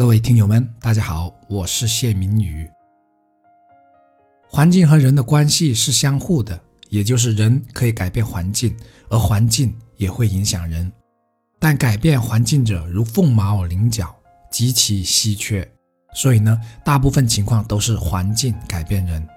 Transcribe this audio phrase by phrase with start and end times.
[0.00, 2.66] 各位听友们，大家好，我是谢明宇。
[4.48, 6.58] 环境和人的关系是相互的，
[6.88, 8.74] 也就是人可以改变环境，
[9.10, 10.90] 而环境也会影响人。
[11.58, 14.16] 但改变环境者如凤毛麟角，
[14.50, 15.70] 极其稀缺。
[16.14, 19.28] 所以呢，大部分情况都是环境改变人。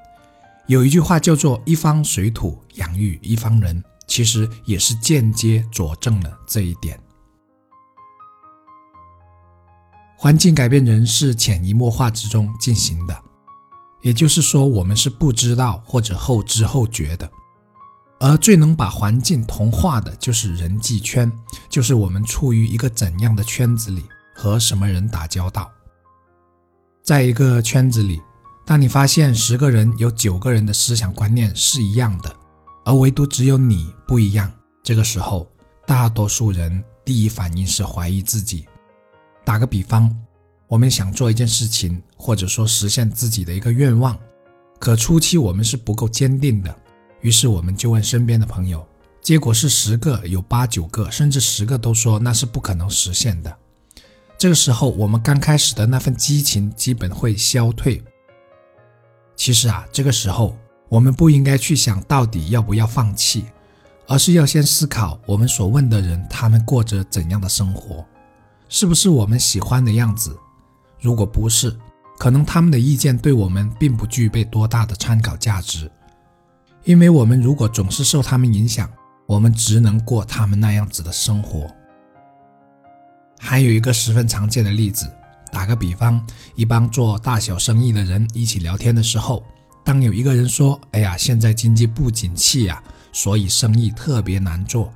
[0.68, 6.98] 有一句话叫做“一方水土养育一方人”，其实也是间接佐证了这一点。
[10.24, 13.24] 环境改变人是潜移默化之中进行的，
[14.04, 17.30] 也就是说，我们是不知道或者后知后觉的。
[18.22, 21.30] 而最能把环境同化的就是人际圈，
[21.70, 24.02] 就是我们处于一个怎样的圈子里，
[24.34, 25.70] 和什么人打交道。
[27.04, 28.22] 在一个圈子里，
[28.66, 32.34] 当你发现十个人有九个人的思想观念是一样的，
[32.86, 34.50] 而唯独只有你不一样，
[34.82, 35.52] 这个时候，
[35.86, 38.66] 大多数人第一反应是怀疑自己。
[39.44, 40.10] 打个比方，
[40.68, 44.18] 我们想做一件事情，或者说实现自己的一个愿望，
[44.80, 46.76] 可初期我们是不够坚定的，
[47.22, 48.86] 于是我们就问身边的朋友，
[49.22, 53.56] 结果是十个有八九个，甚至十个都说那是不可能实现的。
[54.38, 58.04] 这个时候，我们刚开始的那份激情基本会消退。
[59.36, 60.58] 其实啊，这个时候
[60.90, 63.46] 我们不应该去想到底要不要放弃，
[64.08, 68.06] 而是要先思考我们所问的人，他们过着怎样的生活。
[68.74, 70.36] 是不是我们喜欢的样子？
[71.00, 71.78] 如果不是，
[72.18, 75.90] 可能他们的意见对我们并不具备多大的参考价值。
[76.84, 78.90] 因为我们如果总是受他们影响，
[79.28, 81.70] 我们只能过他们那样子的生活。
[83.38, 85.08] 还有一个十分常见的例子，
[85.52, 89.44] 打个比方，一帮做大小生意的人一起聊天的时候，
[89.86, 94.92] 当有一个人说：“哎呀，现在经济不景气呀，所以生意特别难做。”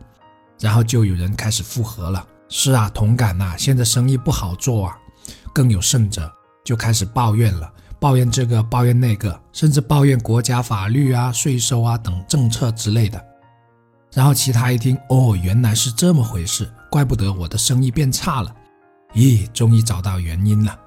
[0.59, 2.27] 然后就有人开始附和了。
[2.49, 3.55] 是啊，同感呐。
[3.57, 4.97] 现在生意不好做啊，
[5.53, 6.31] 更有甚者，
[6.63, 13.23] 就开始抱怨了，抱怨这个，抱怨那个，甚至抱怨国家法律啊、税收啊等政策之类的。
[14.13, 18.55] 然后其他一听，哦，原来是这么回事，怪不得我的生意变差了。
[19.13, 20.77] 咦，终于找到原因了，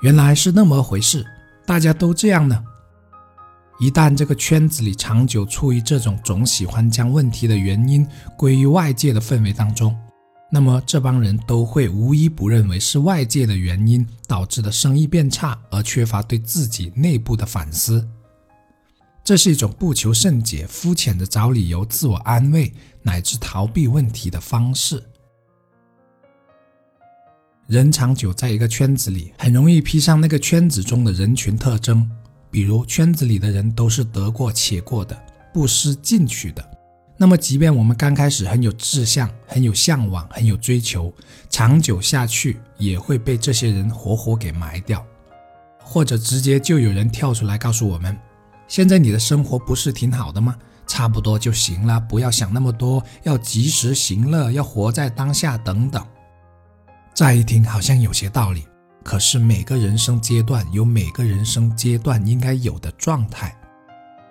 [0.00, 1.24] 原来是那么回事，
[1.66, 2.64] 大家都这样呢。
[3.78, 8.04] 一旦这个圈子里长久处于这种总喜欢将问题的原因
[8.36, 9.96] 归于外界的氛围当中。
[10.50, 18.08] 那么这帮人都会无一不认为是外界的原因导致的生意变差，而缺乏对自己内部的反思。
[19.22, 22.72] 这是一种不求甚解、肤浅的找理由、自我安慰
[23.02, 25.02] 乃至逃避问题的方式。
[27.66, 32.10] 人长久在一个圈子里，很容易披上那个圈子中的人群特征，
[32.50, 35.14] 比如圈子里的人都是得过且过的，
[35.52, 36.67] 不思进取的。
[37.20, 41.12] 那么，即便我们刚开始很有志向、很有向往、很有追求，
[41.50, 45.04] 长久下去也会被这些人活活给埋掉，
[45.82, 48.16] 或者直接就有人跳出来告诉我们
[48.68, 50.54] ：“现在你的生活不是挺好的吗？
[50.86, 56.06] 差不多就行了，不要想那么多，要及时行乐，要活在当下，等等。”
[57.12, 58.64] 乍一听好像有些道理，
[59.02, 63.57] 可是每个人生阶段有每个人生阶段应该有的状态。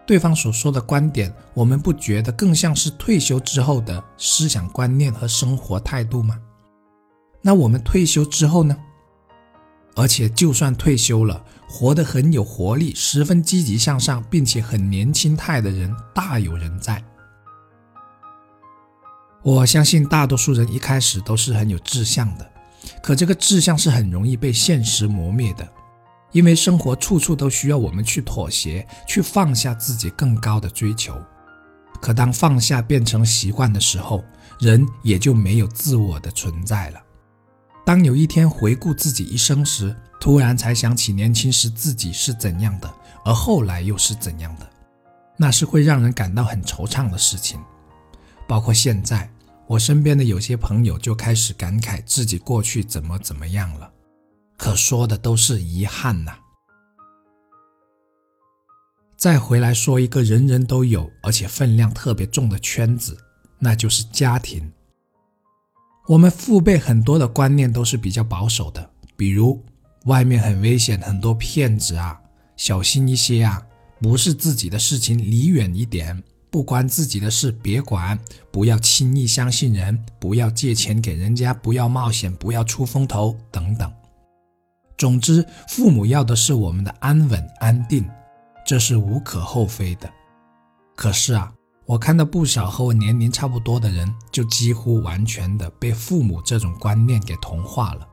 [0.08, 6.40] 对方所说的观点，我们不觉得更像是退休之后的思想观念和生活态度吗？
[7.42, 8.76] 那我们退休之后呢？
[9.96, 17.04] 而且就算退休了，活得很有活力、十分积极向上，并且很年轻态的人大有人在。
[19.44, 22.50] 我相信大多数人一开始都是很有志向的，
[23.04, 25.68] 可这个志向是很容易被现实磨灭的。
[26.32, 31.20] 因为生活处处都需要我们去妥协，去放下自己更高的追求。
[32.02, 34.24] 可当放下变成习惯的时候，
[34.60, 37.02] 人也就没有自我的存在了。
[37.86, 44.70] 当有一天回顾自己一生时，突然才想起年轻时自己是怎样的，而后来又是怎样的，
[45.38, 47.60] 那是会让人感到很惆怅的事情。
[48.48, 49.30] 包括现在，
[49.66, 53.90] 我身边的有些朋友就开始感慨自己过去怎么怎么样了。
[54.58, 56.36] 可说的都是遗憾呐。
[59.16, 63.18] 再回来说一个人人都有而且分量特别重的圈子，
[63.60, 64.72] 那就是家庭。
[66.08, 69.64] 我们父辈很多的观念都是比较保守的，比如
[70.06, 72.20] 外面很危险，很多骗子啊，
[72.56, 73.66] 小心一些啊，
[74.02, 78.18] 不是自己的事情离远一点，不关自己的事别管，
[78.52, 83.92] 不要轻易相信人，不要借钱给人家，不要冒险，不要出风头等等。
[84.98, 88.04] 总之，父母要的是我们的安稳安定，
[88.66, 90.12] 这是无可厚非的。
[90.96, 91.54] 可是啊，
[91.86, 98.08] 我看到不少和我年龄差不多的人，就几乎完全的被父母这种观念给同化了。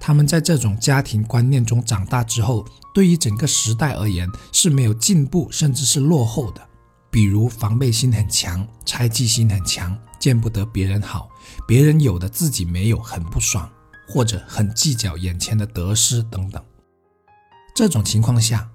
[0.00, 2.64] 他们在这种家庭观念中长大之后，
[2.94, 6.66] 对于整个时代而言是没有进步，甚至是落后的。
[7.10, 11.28] 比如防备心很强，猜忌心很强，见不得别人好，
[11.66, 13.70] 别人有的自己没有，很不爽，
[14.06, 16.62] 或者很计较眼前的得失等等。
[17.74, 18.68] 这种情况下，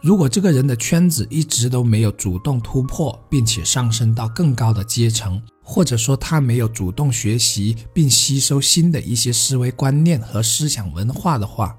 [0.00, 11.78] 如果这个人的圈子一直都没有主动突破，并且上升到更高的阶层，或者说他没有主动学习并吸收新的一些思维观念和思想文化的话，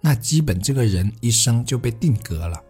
[0.00, 2.60] 那基本这个人一生就被定格了。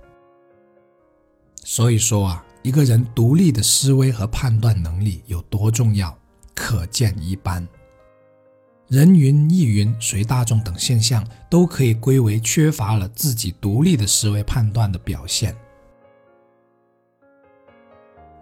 [1.65, 2.45] 所以说啊。
[2.63, 6.15] 一个人独立的思维和判断能力有多重要，
[6.55, 7.67] 可见一斑。
[8.91, 15.55] 人云亦云、随大众等现象，都可以归为缺乏了自己独立的思维判断的表现。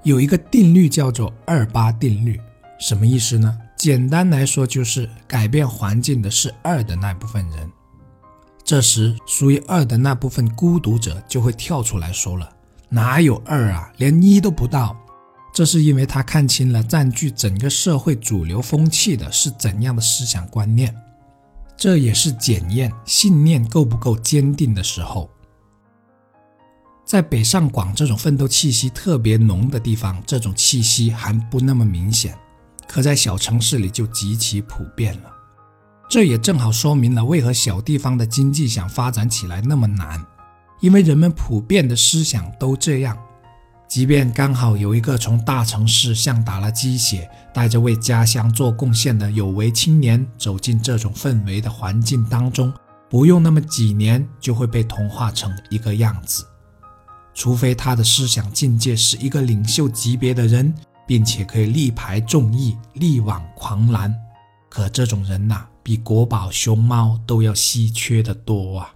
[0.04, 2.40] 有一个定律叫做“二八定律”，
[2.80, 3.58] 什么意思呢？
[3.76, 7.70] 简单来说，就是改变环境的是二的那部分人。
[8.64, 12.50] 这时，属于二的那部分孤独者就会跳出来说了。
[12.88, 14.96] 哪有二啊，连一都不到。
[15.52, 20.94] 这是因为他看清了占据整个社会主流风气的是怎样的思想观念，
[21.76, 25.28] 这也是检验信念够不够坚定的时候。
[27.04, 32.38] 在北上广这种奋斗气息特别浓的地方，这种气息还不那么明显，
[32.86, 35.32] 可在小城市里就极其普遍了。
[36.08, 40.24] 这也正好说明了为何小地方的经济想发展起来那么难。
[40.80, 43.18] 因为人们普遍的思想都这样，
[43.88, 52.70] 即便刚好有一个从大城市像打了鸡血，带着为家乡做贡献的有为青年走进这种氛围的环境当中，
[53.08, 56.46] 不用那么几年就会被同化成一个样子。
[57.32, 60.74] 除非他的思想境界是一个领袖级别的人，
[61.06, 64.14] 并且可以力排众议、力挽狂澜，
[64.68, 68.92] 可这种人呐，比国宝熊猫都要稀缺的多啊。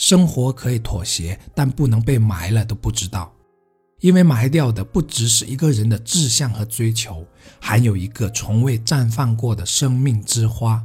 [0.00, 3.30] 生活可以妥协，但不能被埋了都不知道，
[4.00, 7.26] 因为埋掉的不只是一个人的志向和追求，
[7.60, 10.82] 还有一个从未绽放过的生命之花。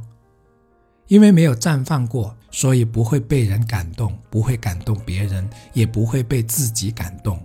[1.06, 7.40] 因为没有绽放过，所以不会被人感动，不会感动别人，也不会被自己感动。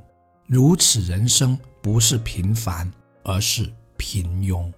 [0.48, 2.92] 如此人生，不是平凡，
[3.24, 4.70] 而是平庸。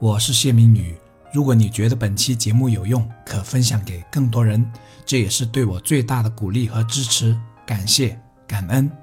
[0.00, 0.96] 我是谢明宇。
[1.32, 4.64] 如果你觉得本期节目有用，可分享给更多人，
[5.06, 7.36] 这也是对我最大的鼓励和支持。
[7.64, 9.01] 感谢，感恩。